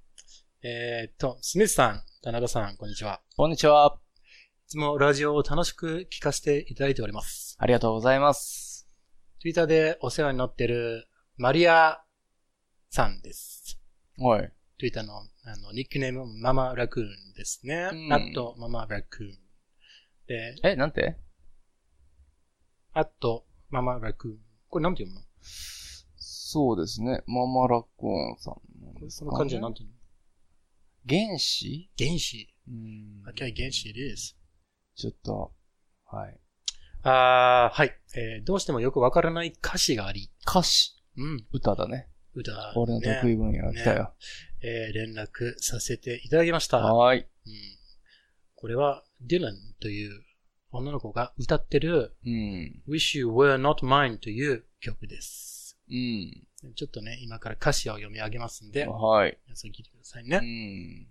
[0.65, 3.21] えーっと、スミスさん、田中さん、こんにちは。
[3.37, 4.01] こんにちは。
[4.67, 7.57] いつもラジオを楽しく聞かせていただいております。
[7.61, 8.89] ありがとうございます。
[9.41, 12.03] Twitter でお世話になっているマリア
[12.91, 13.79] さんです。
[14.19, 14.53] はい。
[14.81, 17.91] Twitter のあのニックネームママラクーンですね。
[17.93, 19.31] うんアットママラクーン。
[20.27, 21.17] で、え、なんて？
[22.93, 24.39] アットママラクーン。
[24.69, 25.27] これなんて読むの？
[26.17, 27.23] そうですね。
[27.27, 29.31] ママラコーンさんなんですか、ね。
[29.31, 29.97] その漢字はなんて読む？
[31.09, 32.55] 原子の原子。
[32.69, 33.23] うん。
[33.31, 34.37] Okay, 原子 it is.
[34.97, 35.53] ちょっと、
[36.07, 36.39] はい。
[37.03, 38.45] あーはい、えー。
[38.45, 40.97] どうしてもよくわからない歌詞があり、歌詞？
[41.17, 42.09] うん、歌だね。
[42.35, 44.13] 歌、ね、俺の得意分野が来たよ。
[44.63, 46.79] えー連絡させていただきました。
[46.79, 47.21] はーい。
[47.21, 47.27] うん、
[48.57, 50.11] これは、ディランという
[50.73, 52.83] 女の子が歌ってるうん。
[52.89, 55.79] Wish You Were Not Mine という曲です。
[55.91, 56.75] うん。
[56.75, 59.39] ちょっとね、今から歌詞を読み上げますんで、はい。
[59.47, 60.39] 皆さん聞いてくださいうね。
[60.39, 61.09] ん。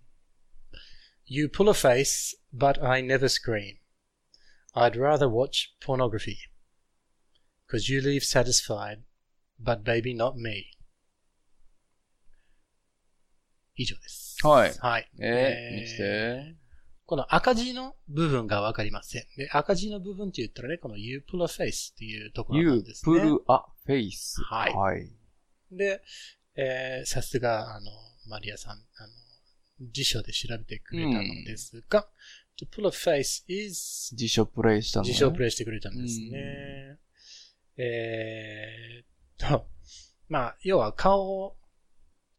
[1.26, 3.78] You pull a face, but I never scream.
[4.74, 6.38] I'd rather watch pornography.
[7.70, 9.02] Cause you leave satisfied,
[9.62, 10.72] but baby not me.
[13.76, 14.38] 以上です。
[14.46, 15.10] はいはい。
[15.20, 16.69] えー、えー見して。
[17.10, 19.24] この赤字の部分がわかりません。
[19.36, 23.20] で、赤字の部分って言ったらね、この you pull a face っていうところなんですね。
[23.20, 24.44] pull a face.
[24.44, 25.12] はいはい。
[25.72, 26.04] で、
[26.56, 27.90] えーさすが、あの、
[28.28, 28.80] マリアさん、あの、
[29.92, 32.08] 辞書で調べてくれたのですが、
[32.62, 35.12] to pull a face is 辞書プレイしたの、ね。
[35.12, 37.00] 辞書をプレイしてくれたんですね。
[37.78, 39.68] えーっと、
[40.30, 41.58] まあ、要は顔を、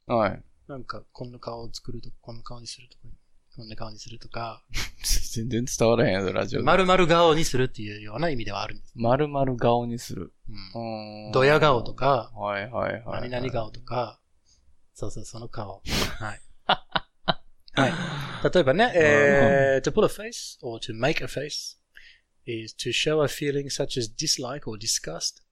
[0.07, 0.45] はい。
[0.69, 3.09] なんか、こんな顔を作ると、こんな顔にするとか、
[3.57, 4.63] こんな顔にするとか、
[5.35, 6.65] 全然伝わらへんやろ、ラジオで。
[6.65, 8.93] 丸々顔にするっていうような意味ではあるんです。
[8.95, 10.33] 丸々顔にする。
[10.75, 11.27] うん。
[11.27, 11.95] うんドヤ顔と。
[11.95, 13.29] か、はいはいはい。
[13.29, 14.21] 何々顔とか、
[14.95, 15.83] そうそう、その顔。
[16.19, 16.41] はい。
[17.73, 17.93] はい。
[18.55, 21.77] 例えばね、えー、to pull a face or to make a face
[22.47, 25.43] is to show a feeling such as dislike or disgust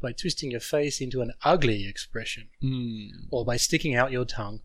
[0.00, 3.28] by twisting your face into an ugly expression うん。
[3.30, 4.60] or by sticking out your tongue.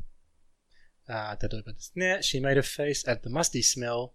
[1.10, 4.12] 例えばですね、she made a face at the musty smell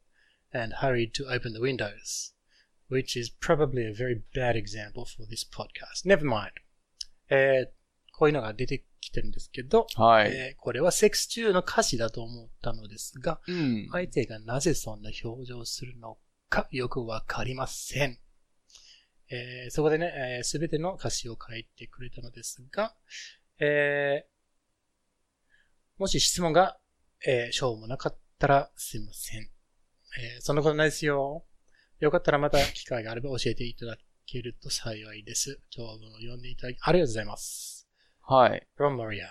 [0.52, 2.32] and hurried to open the windows,
[2.88, 6.06] which is probably a very bad example for this podcast.
[6.06, 6.52] Never mind.
[7.28, 7.74] えー
[8.16, 10.30] こういうのが出てきてるんですけど、はい。
[10.30, 13.88] えーこれはセックス中の歌詞だと思ったのですが、うん。
[13.90, 16.16] 相手がなぜそんな表情をするの
[16.48, 18.18] かよくわかりません。
[19.30, 22.94] えーそこでね、す、べ、ての歌詞を書いてくれたのですが、
[23.58, 24.34] えー
[25.96, 26.76] もし質問が、
[27.26, 29.40] えーしょうもなかったらすいません。
[29.40, 31.44] えーそんなことないですよ。
[32.00, 35.60] よかったらまた機会があれば教えていただけると幸いです。
[35.70, 37.88] 長文を読んでいただき、ありがとうございます。
[38.26, 38.66] はい。
[38.78, 39.26] from Maria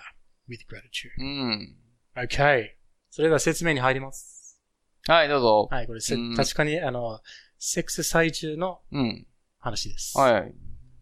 [0.48, 1.10] with gratitude.
[1.18, 1.76] うん。
[2.16, 2.68] Okay.
[3.10, 4.60] それでは説明に入ります。
[5.06, 5.68] はい、どうぞ。
[5.70, 7.20] はい、これせ、うん確かに、あの、
[7.58, 9.26] セックス最中のうん。
[9.58, 10.16] 話です。
[10.18, 10.54] はい。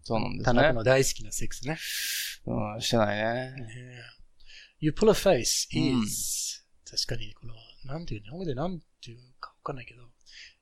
[0.03, 0.73] そうなんですね田中。
[0.73, 1.79] の大好きなセックスね。
[2.47, 3.55] うん、してないね。
[4.81, 6.62] You pull a face うん is、
[6.93, 7.55] 確かに、この、
[7.87, 10.03] なんていう、日本語でなんていうかわかんないけど、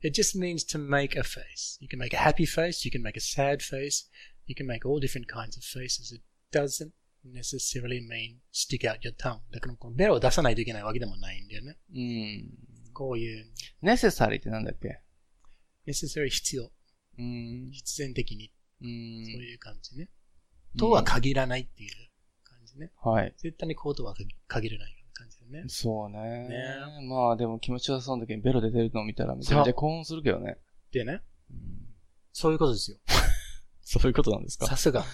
[0.01, 1.77] it just means to make a face.
[1.81, 4.09] You can make a happy face, you can make a sad face,
[4.47, 6.15] you can make all different kinds of faces.
[6.15, 6.93] It doesn't
[7.25, 9.41] necessarily mean stick out your tongue.
[9.51, 11.79] だから、このベロを出さないといけないわけでもないんだよね。
[11.93, 12.93] うん。
[12.93, 15.01] こういう、ネセサリーってなんだっけ
[15.89, 16.71] necessary 必要。
[17.19, 17.71] うん。
[17.73, 18.85] 必然的に、う。
[18.85, 18.89] そうん
[19.43, 20.09] いう感じね。
[20.79, 21.91] とは限らないっていう
[22.45, 22.93] 感じね。
[23.03, 23.35] はい。
[23.37, 24.15] 絶対にこうとは
[24.47, 25.69] 限らない感じだよね。
[25.69, 26.49] そうね。
[26.49, 26.57] ね
[27.09, 30.59] まあでも気持ちよさそうな時にベロで出るのを見たらめちゃめちゃ興奮するけどね。
[30.93, 31.57] でね、うん
[32.33, 32.97] そういうことですよ。
[33.83, 35.05] そういうことなんですさすが。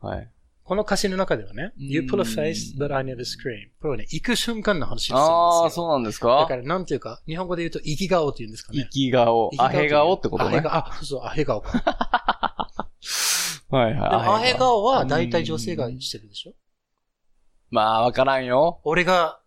[0.00, 0.30] はい。
[0.64, 3.70] この歌詞の中ではね、うん You pull a face, but I never scream.
[3.80, 5.34] これはね、行く瞬間の話をするんですよ。
[5.34, 8.80] ああ、そうなんですだかから、なんていうか、日本語で言うと、生き顔って言うんですかね。
[8.84, 9.50] 生き顔。
[9.58, 10.56] アヘ顔ってことね。
[10.56, 10.74] アヘ顔。
[10.74, 11.70] あ、そうそう、アヘ顔か。
[13.70, 14.10] はいはい。
[14.10, 16.54] でも、アヘ顔は大体女性がしてるでしょ？
[17.70, 18.80] まあ、わからんよ。
[18.84, 19.40] 俺が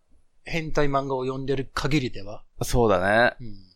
[0.48, 3.36] 変態漫画を読んでる限りでは、そうだね。
[3.40, 3.68] うん。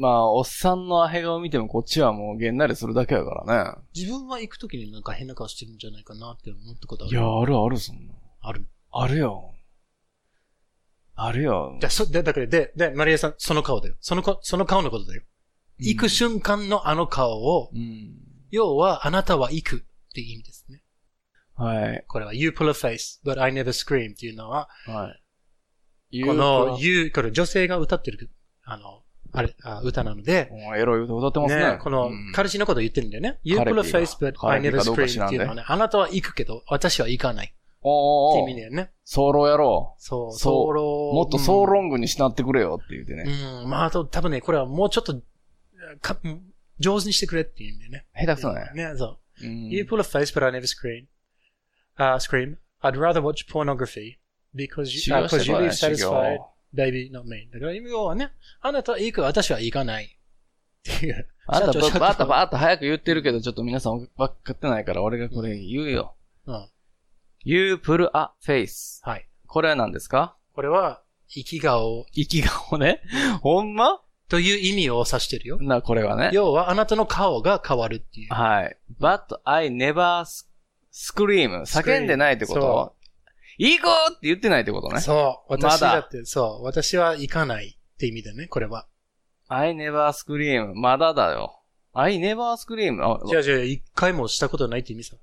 [0.00, 3.82] まあ、おっさんのアヘ顔見てもこっちはもうげんなりするだけやからね。
[3.94, 7.12] 自分は行くときになんか変な顔してるんじゃないかなって思ったことある。
[7.12, 8.14] いや、あるある、そんな。
[8.40, 8.66] ある。
[8.90, 9.54] あるよ。
[11.14, 11.78] あるよ。
[11.80, 13.96] で、そ、で、だから、で、で、マリアさん、その顔だよ。
[14.00, 15.22] その顔、その顔のことだよ。
[15.78, 18.14] 行く瞬間のあの顔を、うん。
[18.50, 20.82] 要は、あなたは行くっていう意味ですね。
[21.54, 22.04] はい。
[22.08, 25.21] これは、you pull a face, but I never scream っていうのは、はい。
[26.26, 28.30] この you、これ女性が歌ってる、
[28.64, 31.72] あの、あれ、あ歌なので、エロい歌歌ってますね。
[31.72, 33.38] ね、このうん、彼氏のこと言ってるんだよね。
[33.42, 37.46] You カレ pull ピ a が face, but カ I never scream っていうのはね、あなたは行くけど、私は行かない。
[37.46, 38.92] っておーおー意味だよね。
[39.04, 41.14] ソロやろそう、そうソロう。
[41.16, 43.24] もっとソーロングにしなってくれよって言ってね。
[43.62, 45.20] うん、まあ、あと、多分ね、これはもうちょっと、
[46.00, 46.16] か
[46.78, 48.06] 上手にしてくれっていう意味でね。
[48.14, 48.70] 下手くそね。
[48.74, 49.46] ね、そう。
[49.46, 51.06] うん You pull a face, but I never scream.
[51.98, 52.58] Uh, scream.
[52.82, 54.18] I'd rather watch pornography
[54.54, 56.38] because 修 you, uh, cause て you こな live い、修 satisfied.
[56.38, 56.52] 行。
[56.74, 57.48] Baby, not me.
[57.52, 60.04] だから、要はね、あなたは行く、私は行かない。
[60.06, 61.28] っていう。
[61.46, 66.14] あんたば、ばったばと早く言ってるけど、ちょっと皆さん分かってないから、俺がこれ言うよ。
[66.46, 66.68] うん。
[67.44, 69.00] You pull a face.
[69.02, 69.28] はい。
[69.46, 73.02] これは何ですかこれは、生き顔息顔ね。
[73.42, 75.58] ほんまという意味を指してるよ。
[75.60, 76.30] な、これはね。
[76.32, 78.32] 要は、あなたの顔が変わるっていう。
[78.32, 78.76] はい。
[79.00, 80.24] But I never
[80.92, 81.62] scream.
[81.62, 82.96] 叫んでないってこそと
[83.70, 85.00] 行こうって言ってないってことね。
[85.00, 85.52] そう。
[85.52, 86.64] 私だって、そう。
[86.64, 88.86] 私は行かないって意味だね、これは。
[89.48, 90.74] I never scream.
[90.74, 91.60] まだだよ。
[91.92, 93.02] I never scream.
[93.04, 95.16] あ、じゃあじゃあ、一回もしたことないって意味さ。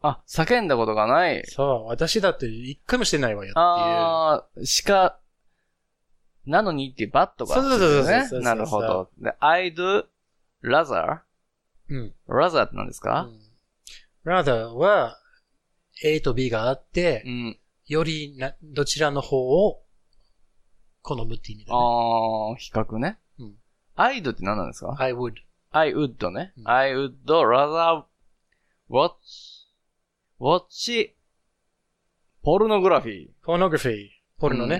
[0.00, 1.44] あ叫んだことがない。
[1.46, 1.88] そう。
[1.88, 3.62] 私だって一回もしてないわよっていう。
[3.62, 5.18] あー、しか、
[6.46, 9.10] なのにっていうバットが、そうそうそうそうねそうそうなるほど。
[9.18, 10.04] で、I do
[10.62, 11.20] rather?
[11.88, 12.14] うん。
[12.28, 13.28] rather って何ですか？
[13.28, 15.18] うん rather は、
[16.02, 17.58] A と B があってう、ん。
[17.86, 19.82] よりな、どちらの方を
[21.02, 21.78] 好むって意味だね。
[21.78, 23.18] あー、比較ね。
[23.38, 23.54] うん
[23.96, 25.34] I'd って何なんですか？I would.
[25.70, 26.52] I would ね。
[26.56, 28.04] うん I would rather
[28.90, 29.12] watch,
[30.40, 31.10] watch,
[32.42, 33.46] ポルノグラフィー。
[33.46, 34.08] pornography.
[34.38, 34.76] ポルノね。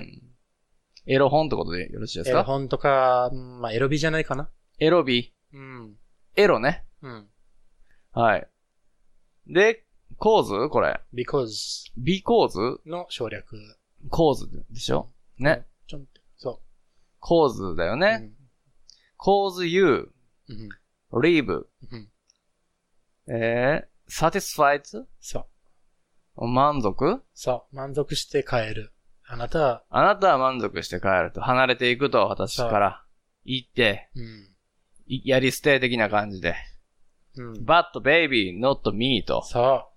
[1.07, 1.13] うん。
[1.13, 2.39] エロ本ってことでよろしいですか？
[2.39, 4.51] エロ本とか、うんまあ、エロビじゃないかな。
[4.79, 5.33] エロビ。
[5.53, 5.95] うん。
[6.35, 6.85] エロね。
[7.03, 7.29] うん。
[8.13, 8.49] はい。
[9.47, 9.84] で、
[10.19, 10.69] 構図？
[10.71, 11.01] これ。
[11.15, 13.57] because ビ構図の省略。
[14.11, 15.09] 構図でしょ？
[15.39, 15.67] ね。
[15.87, 16.21] ちょんって。
[16.37, 16.61] そ
[17.21, 17.97] 構図だよう。
[17.97, 18.31] ね。
[19.17, 20.13] 構図 you,
[20.49, 20.69] うん。
[21.21, 22.09] leave, うん。
[23.27, 25.07] えー、satisfied?
[25.21, 25.47] そ
[26.37, 26.47] う。
[26.47, 27.23] 満足？
[27.33, 27.77] そう。
[27.77, 28.93] 満足して帰る。
[29.27, 31.41] あなたは、あなたは満足して帰ると。
[31.41, 33.05] 離れていくと私から
[33.47, 34.51] 言って、うん。
[35.07, 36.55] いやり捨て的な感じで。
[37.37, 37.53] うん。
[37.65, 39.43] but baby, not me と。
[39.45, 39.89] そ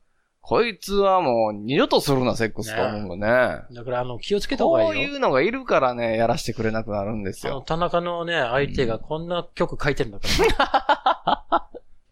[0.49, 3.27] こいつはもう二度とするな、セックスと思うね。
[3.69, 3.73] う。
[3.73, 4.93] だから、あの、気をつけた方がいいよ。
[4.93, 7.61] こういうのがいるからね、やらしてくれなくなるんですあの、よ。
[7.63, 11.67] 田中のね、相手がこんな曲書いてるんだか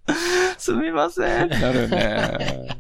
[0.09, 0.15] ら、
[0.59, 1.47] すみません。
[1.47, 2.77] なるね。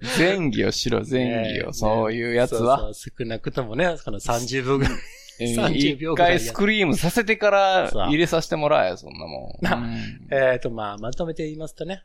[0.18, 1.68] 前儀をしろ、前儀を。
[1.68, 2.78] ねそういうやつは。
[2.78, 4.92] そうそう少なくともね、この30分ぐらい。
[5.40, 9.66] うん30秒一ぐらいや回スクリームさせてから入れさせてもらえ、そんなもん。
[10.30, 12.04] えっと、まあ、まとめて言いますとね、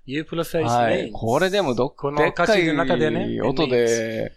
[0.90, 1.10] い。
[1.10, 4.34] means これでもどっこの歌詞の中でね音で、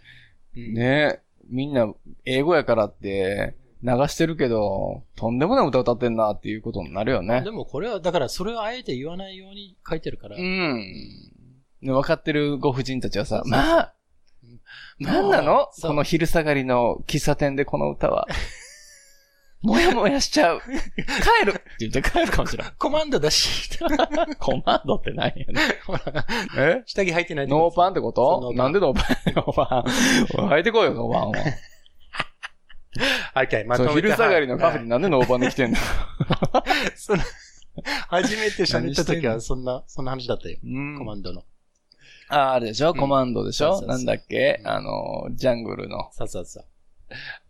[0.55, 1.93] うんね、みんな
[2.25, 7.51] 英語やからって流してるけど、とんでもない歌歌ってんなっていうことになるよねで。
[7.51, 10.35] もこれは、だからそれをあえて言わないように書いてるから。
[10.35, 10.83] うん。
[11.81, 13.93] で分かってるご婦人たちはさ、まあ、
[14.99, 15.69] なんなの？
[15.81, 18.27] この昼下がりの喫茶店でこの歌は。
[19.61, 20.61] もやもやしちゃう。
[21.41, 22.67] 帰るって言って帰るかもしれん。
[22.79, 23.77] Commando だし。
[24.39, 25.55] Commando って何やねん。
[25.85, 26.25] ほら
[26.57, 26.83] え？
[26.85, 28.53] 下着履いてないってノーパンってこと？
[28.55, 29.33] なんでノーパン？
[29.35, 29.83] ノーパ
[30.45, 30.49] ン。
[30.49, 31.35] 履いてこいよ、ノーパンは。
[33.35, 35.77] OK、まそう、とめて昼下がりのカフェはいになんでノーパンで来てんの？
[36.95, 37.21] その
[38.09, 40.57] 初めて喋った時はそんな、そんな話だったよ。
[40.63, 41.43] うんコマンドの。
[42.29, 42.93] あ、あれでしょ？
[42.93, 43.81] コマンドでしょ？
[43.81, 44.59] なんだっけ？
[44.61, 46.09] うんあの、ジャングルの。
[46.13, 46.65] そうそうそう。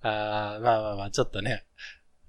[0.02, 1.65] あーまあまあまあ、ちょっとね。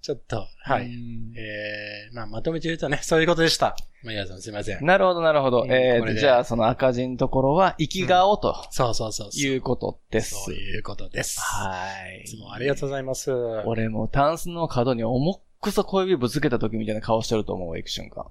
[0.02, 0.86] ちょっと、はい。
[0.86, 3.76] うんえー、まあまとめて言うとね、 そういうことでした。
[4.02, 4.84] まあ、皆さんすいません。
[4.84, 5.62] なるほど、なるほど。
[5.62, 9.30] うんえーじゃあ、その赤字のところは、生き顔とそうそうそう。
[9.34, 10.34] いうことです。
[10.44, 11.38] そういうことです。
[11.40, 12.22] はい。
[12.24, 13.30] いつもありがとうございます。
[13.66, 18.24] 俺もうタンスの角に重くそ小指ぶつけた時みたいな顔してると思う、行く瞬間。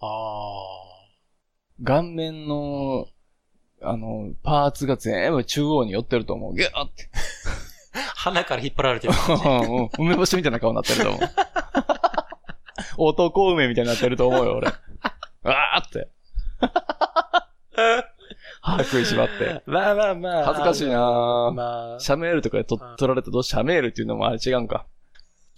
[0.00, 0.06] あ
[1.84, 3.06] 顔面の、
[3.80, 6.54] あの、パーツが全部中央に寄ってると思う。
[6.56, 7.08] ギューって。
[7.94, 7.98] あ。
[8.16, 9.14] 鼻から引っ張られてる。
[9.28, 11.20] うん梅干しみたいな顔になってると思う。
[12.98, 14.68] 男梅みたいになってると思うよ、俺。
[14.68, 16.08] わーって。
[18.60, 19.62] 歯食いしばって。
[19.66, 20.44] まあまあまあ。
[20.46, 21.52] 恥ずかしいなぁ。
[21.52, 24.86] まあ、シャメールとかで取られたとシャメールっていうのもあれ違うんか。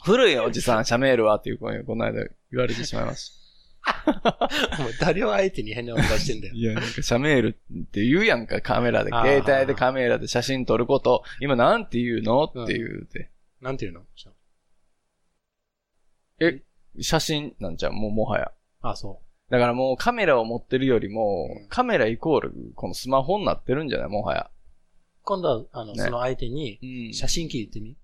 [0.03, 3.44] 古いおじさん、シャメールはっていう声をこの間言われてしまいまし
[4.79, 6.59] もう誰を相手に変な音出してんだよた。。
[6.59, 9.11] いや、なんかシャメールって言うやんか、カメラで。
[9.11, 11.23] 携帯でカメラで写真撮ること。
[11.41, 12.45] 今なんて言うの？
[12.45, 13.31] って言うて。
[13.61, 14.03] なんていうの？
[16.41, 16.63] え、
[17.01, 17.93] 写真なんちゃう？
[17.93, 18.53] もうもはや。
[18.83, 19.21] あ、そ
[19.51, 24.09] だからもうカメラを持ってるよりも、うんカメライコール、このスマホになってるんじゃない？
[24.09, 24.51] もはや。
[24.51, 24.55] う。
[25.23, 27.97] 今度は、あの、ねその相手に、うん写真機言ってみ？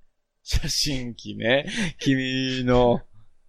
[0.42, 1.66] 写真機ね。
[1.98, 3.02] 君の、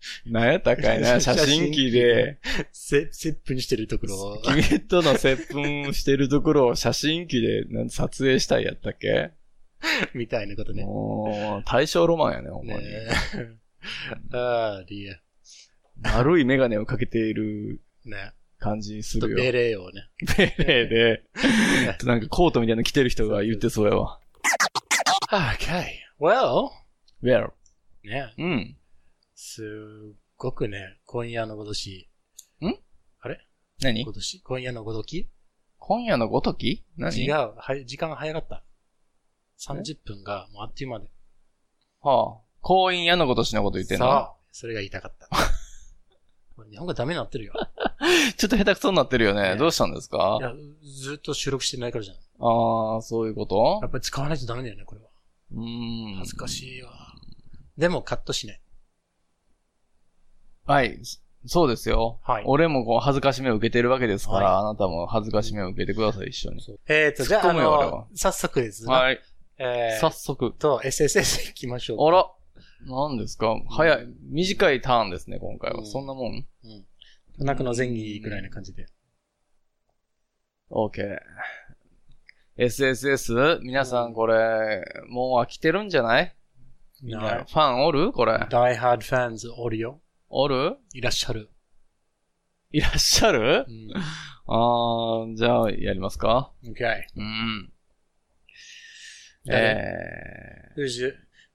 [0.25, 2.39] なんやったかいな、写写真真機機で、
[2.71, 4.41] せ、接吻してるところを。
[4.41, 9.31] 君との接吻してるところを写真機でなん撮影したいやったっけ？
[10.13, 10.83] みたいなことね。
[10.83, 12.83] もう、大正ロマンやね、ほんまに。
[12.83, 14.37] ねえ。
[14.37, 15.19] ああ、リア。
[15.97, 18.33] 丸いメガネをかけているね。
[18.59, 19.37] 感じにするよ。
[19.51, 20.07] レーをね。
[20.37, 21.23] ベレーで、
[22.05, 24.19] なんかコートみたいなの着てる人が言ってそうやわ。
[25.31, 25.85] Okay.
[26.19, 26.69] Well,
[27.23, 27.51] Well,
[28.03, 28.33] ね。
[28.37, 28.77] うん。
[29.43, 32.07] すっごくね、今夜のごとし。
[33.81, 35.27] 何ごとし今夜のごとき？
[35.79, 36.85] 今夜のごとき？
[36.95, 37.25] 何？
[37.25, 37.53] 違う。
[37.57, 38.63] はい、時間が早かった。
[39.59, 41.07] 30分がもうあっという間で。
[42.01, 42.41] はあ。
[42.61, 44.05] 婚姻屋のごとしのこと言ってんの？
[44.11, 44.29] そう。
[44.51, 45.27] それが言いたかった。
[46.55, 47.53] これ日本語ダメになってるよ。
[48.37, 49.41] ちょっと下手くそになってるよね。
[49.41, 50.37] ねどうしたんですか？
[50.39, 52.17] いや、ずっと収録してないからじゃん。
[52.17, 53.79] ああ、そういうこと？
[53.81, 55.07] やっぱり使わないとダメだよね、これは。
[55.53, 56.15] うーん。
[56.17, 56.91] 恥ずかしいわ。
[57.75, 58.61] でもカットしない。
[60.71, 60.99] はい。
[61.47, 62.19] そうですよ。
[62.23, 66.61] はい俺もこう恥ずかしめを受けてるわけですから、はあなたも恥ずかしめを受けてください、一緒に。
[66.87, 68.93] えっ、と、じゃあ、あの、早速ですね。
[68.93, 69.19] はい。
[69.57, 70.53] えー、早速。
[70.57, 72.07] と、SSS 行きましょう。
[72.07, 72.31] あら。
[72.87, 73.55] 何ですか？
[73.69, 74.07] 早い。
[74.29, 75.79] 短いターンですね、今回は。
[75.79, 76.45] うんそんなもん？
[77.39, 77.45] うん。
[77.45, 78.85] 中の前儀ぐらいな感じで。
[80.69, 81.17] ?OK。
[82.57, 83.59] SSS?
[83.61, 86.35] 皆さんこれ、もう飽きてるんじゃない？
[87.01, 88.11] みんな、はいファンおる？
[88.11, 88.33] これ。
[88.33, 89.99] Die Hard Fans オリオ
[90.33, 90.77] おる？
[90.93, 91.49] いらっしゃる。
[92.71, 93.65] いらっしゃる？
[93.67, 93.91] うん。
[94.47, 97.01] あー、じゃあ、やりますか Okay.
[97.17, 97.73] うん。
[99.45, 101.13] 誰えー、Who's the,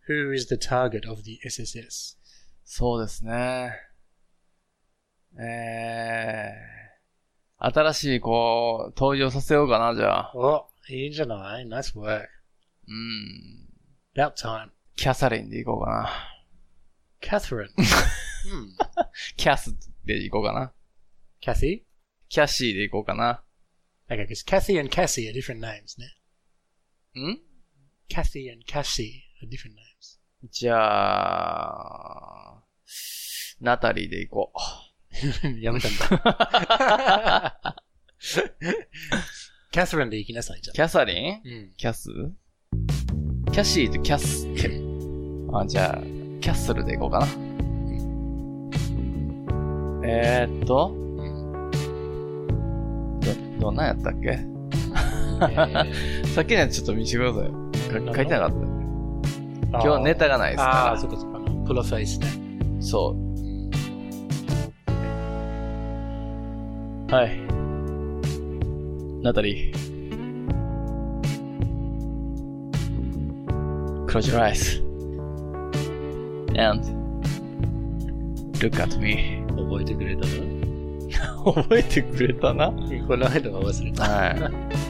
[0.08, 2.16] who is the target of the SSS?
[2.64, 3.72] そうですね。
[5.38, 10.32] えー、新しい、こう、登場させようかな、じゃあ。
[10.34, 12.26] お、いいじゃない ?Nice work.
[12.88, 13.68] うん。
[14.16, 14.68] About time.
[14.96, 16.08] キャサリンでいこうかな。
[17.20, 17.68] キャスリン。
[19.36, 19.74] キャス
[20.04, 20.72] で行こうかな。
[21.40, 21.80] キャシー
[22.28, 23.42] キャシーで行こうかな。
[24.08, 24.78] なんか、because Cathy
[25.32, 26.16] different names ね。
[27.14, 27.40] ん
[28.08, 28.64] ?Cathy and
[29.48, 30.20] different names.
[30.50, 32.62] じゃあ、
[33.60, 34.58] ナタリーで行こう。
[35.60, 37.76] やめたんだ。
[39.70, 40.74] キャサリンで行きなさい、じゃあ。
[40.74, 41.72] キャサリンうん。
[41.76, 42.10] キャス
[43.52, 44.46] キャシーとキャス。
[45.52, 46.15] あ、じゃあ。
[46.40, 47.26] キャッスルでいこうかな。
[50.08, 50.94] えーっと、
[53.58, 54.38] ど、どんなんやったっけ？
[56.34, 57.50] さっきのやつちょっと見せてください。
[58.06, 58.56] か書いてなかった。
[59.72, 61.38] 今日はネタがないですああー、かそっかそっか。
[61.38, 62.26] あのプロフェイスね。
[62.76, 62.82] ら。
[62.82, 63.16] そ
[67.10, 67.12] う。
[67.12, 67.40] はい。
[69.22, 69.86] ナタリー。
[74.06, 74.85] Close your eyes.
[76.55, 76.83] And
[78.61, 79.41] look at me.
[79.55, 80.27] 覚えてくれた
[81.43, 82.71] 覚えてくれたな。
[82.71, 84.03] なこの間は忘れた。
[84.03, 84.81] はい。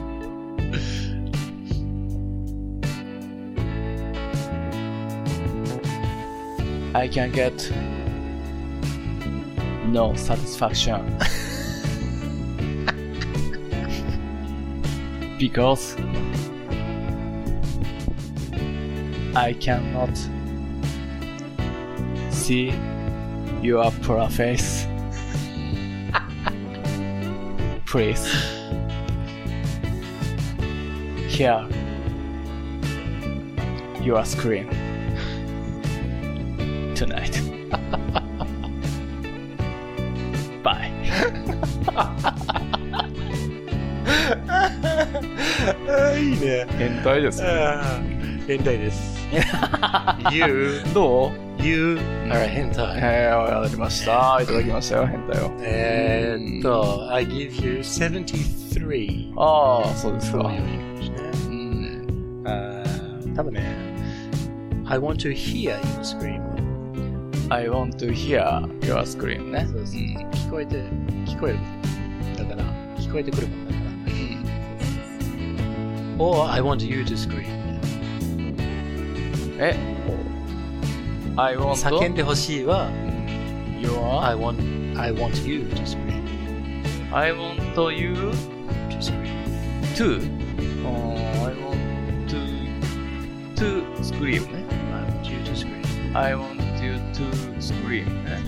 [6.93, 7.71] I can get
[9.85, 11.17] no satisfaction
[15.39, 15.95] because
[19.33, 20.09] I cannot
[22.45, 22.73] see
[23.61, 24.87] your poor face.
[27.85, 28.25] Please.
[31.27, 31.67] Here.
[34.01, 34.69] Your scream.
[36.95, 37.41] Tonight.
[40.63, 40.91] Bye.
[46.17, 46.65] いいね。
[46.77, 47.77] 変態ですね。
[48.47, 49.19] 変態です。
[50.31, 51.97] you, どう you
[52.29, 52.97] are 変態。
[52.97, 54.39] えー、わかりました。
[54.41, 55.51] いただきましたよ、変態を。
[55.61, 59.33] えーっと、I give you 73.
[59.37, 60.61] ああ、そうですかそういう。
[60.61, 61.17] English ね。
[61.49, 62.43] うん。
[62.47, 63.63] あー多分ね、
[64.85, 66.41] I want to hear you scream.
[67.49, 68.41] I want to hear
[68.81, 69.67] your scream ね。
[69.71, 70.75] そうそううん聞こえて、
[71.25, 71.59] 聞こえる。
[72.37, 72.63] だから、
[72.97, 73.81] 聞こえてくるもんだから。
[76.23, 77.45] or I want you to scream.
[79.59, 79.75] え
[81.37, 82.89] I want 叫んでほしいは、
[83.79, 84.57] your, I want,
[84.99, 86.21] I want you to scream.
[87.13, 88.13] I want you
[88.89, 89.41] To scream.
[89.95, 90.19] to,
[90.83, 92.39] uh, I want to,
[93.55, 94.65] to scream ね。
[94.93, 96.17] I want you to scream.
[96.17, 98.39] I want you to scream ね。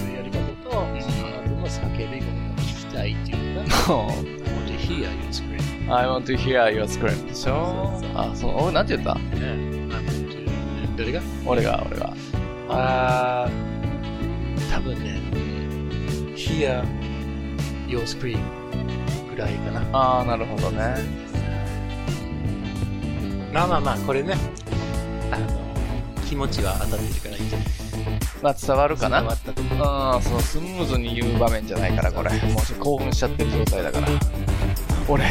[0.00, 0.38] いうやり方
[0.70, 1.06] と、あなた
[1.50, 5.92] の叫び声が聞きたいっていうのが、I want to hear you scream.
[5.92, 9.79] I want to hear your scream でしょあ、そう、俺なんて言ったね。
[11.05, 11.21] れが？
[11.45, 12.13] 俺が、俺が。
[12.69, 15.19] あー、多分ね、
[16.35, 16.83] hear
[17.87, 18.39] your scream
[19.29, 19.81] ぐらいかな。
[19.91, 20.95] あー、なるほどね。
[23.53, 24.35] まあまあまあ、これね、
[25.31, 25.47] あの、
[26.27, 27.67] 気持ちは当たってるからいいんじゃない
[28.41, 29.19] まあ伝わるかな？
[29.19, 30.15] 伝わったと思う。
[30.15, 32.31] うん、そう、スムーズに言う場面じゃないから、これ。
[32.31, 34.07] もう興奮しちゃってる状態だから。
[35.07, 35.25] 俺、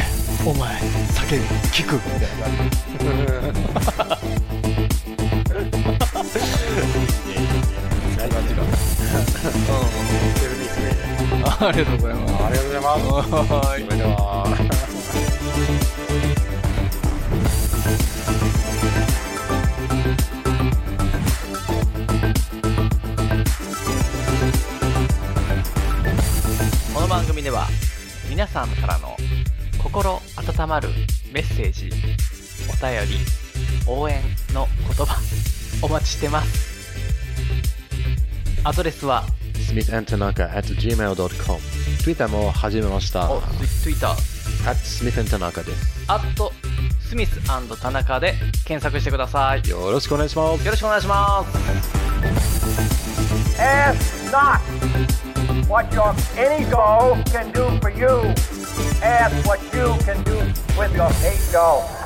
[0.45, 4.17] お前、叫び、聞くみたいな
[11.63, 12.33] ありがとうございます。
[12.43, 13.03] ありがとうございます。
[13.03, 14.47] それでは。
[26.95, 27.67] この番組では
[28.27, 29.15] 皆さんからの
[29.83, 30.89] 心温まる
[31.31, 31.91] メッセージ
[32.69, 33.23] お便り
[33.87, 35.15] 応援の言葉
[35.83, 36.71] お待ちしてます
[38.63, 39.25] アドレスは
[39.71, 41.59] smithandtanaka at gmail.com
[42.03, 43.41] Twitter も始めましたお
[43.83, 44.11] Twitter
[44.67, 46.51] at smithandtanaka ですアット
[46.99, 47.39] スミス
[47.81, 48.33] 田中で
[48.65, 52.01] 検索してくださいよよろしくお願いしますろしくお願いします
[53.61, 54.59] Ask not
[55.69, 58.33] what your any doll can do for you.
[59.03, 60.37] Ask what you can do
[60.77, 62.00] with your eight doll.